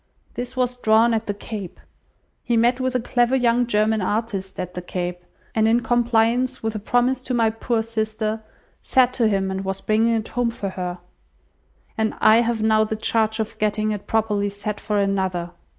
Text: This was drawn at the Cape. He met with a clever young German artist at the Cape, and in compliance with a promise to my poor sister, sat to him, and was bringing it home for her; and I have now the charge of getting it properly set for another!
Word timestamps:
This 0.33 0.57
was 0.57 0.77
drawn 0.77 1.13
at 1.13 1.27
the 1.27 1.33
Cape. 1.35 1.79
He 2.41 2.57
met 2.57 2.79
with 2.79 2.95
a 2.95 2.99
clever 2.99 3.35
young 3.35 3.67
German 3.67 4.01
artist 4.01 4.59
at 4.59 4.73
the 4.73 4.81
Cape, 4.81 5.23
and 5.53 5.67
in 5.67 5.81
compliance 5.81 6.63
with 6.63 6.73
a 6.73 6.79
promise 6.79 7.21
to 7.21 7.35
my 7.35 7.51
poor 7.51 7.83
sister, 7.83 8.41
sat 8.81 9.13
to 9.13 9.27
him, 9.27 9.51
and 9.51 9.63
was 9.63 9.79
bringing 9.79 10.15
it 10.15 10.29
home 10.29 10.49
for 10.49 10.69
her; 10.69 10.97
and 11.99 12.15
I 12.19 12.37
have 12.37 12.63
now 12.63 12.83
the 12.83 12.95
charge 12.95 13.39
of 13.39 13.59
getting 13.59 13.91
it 13.91 14.07
properly 14.07 14.49
set 14.49 14.79
for 14.79 14.97
another! 14.97 15.51